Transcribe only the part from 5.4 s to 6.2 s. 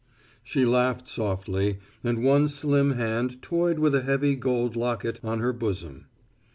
her bosom.